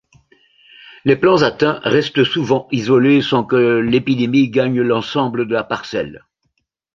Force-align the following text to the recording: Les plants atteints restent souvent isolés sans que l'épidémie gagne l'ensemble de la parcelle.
Les 1.05 1.15
plants 1.15 1.43
atteints 1.43 1.79
restent 1.83 2.23
souvent 2.23 2.67
isolés 2.71 3.21
sans 3.21 3.43
que 3.43 3.77
l'épidémie 3.77 4.49
gagne 4.49 4.81
l'ensemble 4.81 5.47
de 5.47 5.53
la 5.53 5.63
parcelle. 5.63 6.25